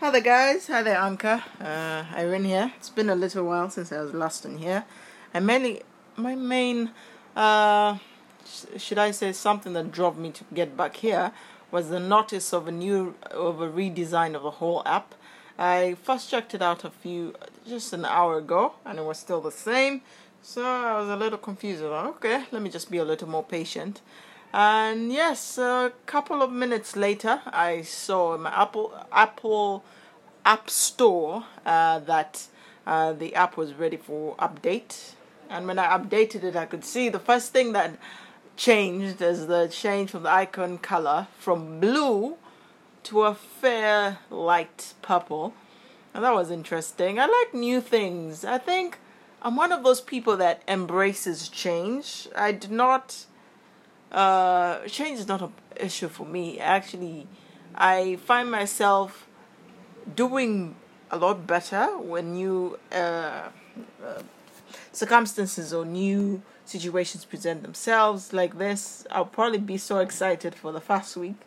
[0.00, 2.72] Hi there guys, hi there Anchor, uh, Irene here.
[2.76, 4.84] It's been a little while since I was last in here.
[5.34, 5.82] And mainly,
[6.14, 6.92] my main,
[7.34, 7.98] uh,
[8.46, 11.32] sh- should I say something that drove me to get back here
[11.72, 15.16] was the notice of a new, of a redesign of the whole app.
[15.58, 17.34] I first checked it out a few,
[17.66, 20.02] just an hour ago, and it was still the same.
[20.42, 21.82] So I was a little confused.
[21.82, 24.00] Like, okay, let me just be a little more patient.
[24.52, 29.84] And yes, a couple of minutes later, I saw in my Apple Apple
[30.44, 32.46] App Store uh, that
[32.86, 35.12] uh, the app was ready for update.
[35.50, 37.98] And when I updated it, I could see the first thing that
[38.56, 42.36] changed is the change from the icon color from blue
[43.04, 45.54] to a fair light purple.
[46.14, 47.18] And that was interesting.
[47.18, 48.44] I like new things.
[48.44, 48.98] I think
[49.42, 52.28] I'm one of those people that embraces change.
[52.34, 53.26] I do not
[54.10, 56.58] uh, change is not an issue for me.
[56.58, 57.26] Actually,
[57.74, 59.26] I find myself
[60.14, 60.74] doing
[61.10, 64.22] a lot better when new uh, uh,
[64.92, 69.06] circumstances or new situations present themselves like this.
[69.10, 71.40] I'll probably be so excited for the first week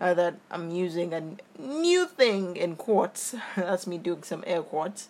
[0.00, 1.22] uh, that I'm using a
[1.58, 3.34] new thing in quotes.
[3.56, 5.08] That's me doing some air quotes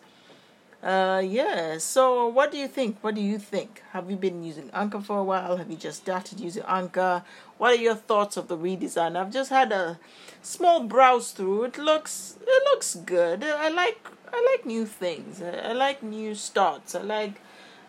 [0.82, 1.78] uh, yeah.
[1.78, 2.98] So, what do you think?
[3.00, 3.82] What do you think?
[3.92, 5.56] Have you been using Anchor for a while?
[5.56, 7.24] Have you just started using Anchor?
[7.56, 9.16] What are your thoughts of the redesign?
[9.16, 9.98] I've just had a
[10.40, 11.64] small browse through.
[11.64, 13.42] It looks it looks good.
[13.42, 15.42] I like I like new things.
[15.42, 16.94] I, like new starts.
[16.94, 17.40] I like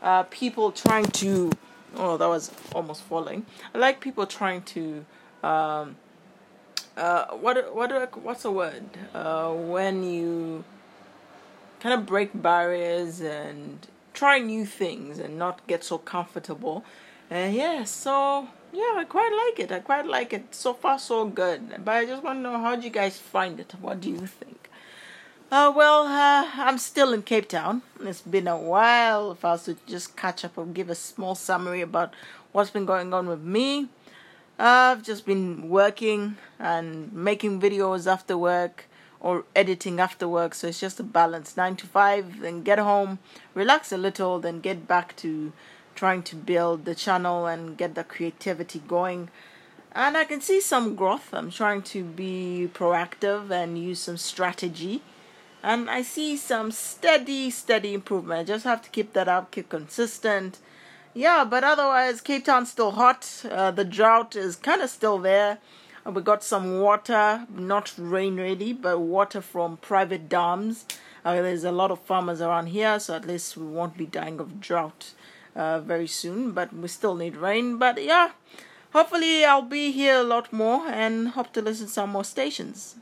[0.01, 1.51] uh, people trying to.
[1.95, 3.45] Oh, that was almost falling.
[3.73, 5.05] I like people trying to.
[5.43, 5.95] Um,
[6.97, 8.83] uh, what what what's the word?
[9.13, 10.63] Uh, when you
[11.79, 16.83] kind of break barriers and try new things and not get so comfortable.
[17.29, 19.71] And yeah, so yeah, I quite like it.
[19.71, 20.53] I quite like it.
[20.53, 21.83] So far, so good.
[21.85, 23.73] But I just want to know how do you guys find it?
[23.79, 24.69] What do you think?
[25.51, 27.81] Uh, well, uh, I'm still in Cape Town.
[28.01, 29.31] It's been a while.
[29.31, 32.13] If I was to just catch up and give a small summary about
[32.51, 33.87] what's been going on with me,
[34.59, 38.85] uh, I've just been working and making videos after work
[39.21, 40.53] or editing after work.
[40.53, 43.19] So it's just a balance nine to five, then get home,
[43.53, 45.51] relax a little, then get back to
[45.95, 49.29] trying to build the channel and get the creativity going.
[49.91, 51.33] And I can see some growth.
[51.33, 55.01] I'm trying to be proactive and use some strategy.
[55.61, 58.39] And I see some steady, steady improvement.
[58.39, 60.59] I just have to keep that up, keep consistent.
[61.13, 63.43] Yeah, but otherwise, Cape Town's still hot.
[63.49, 65.57] Uh, the drought is kind of still there
[66.09, 70.85] we got some water, not rain really, but water from private dams.
[71.23, 74.39] Uh, there's a lot of farmers around here, so at least we won't be dying
[74.39, 75.13] of drought
[75.55, 76.51] uh, very soon.
[76.51, 77.77] But we still need rain.
[77.77, 78.31] But yeah,
[78.93, 82.95] hopefully I'll be here a lot more and hope to listen to some more stations.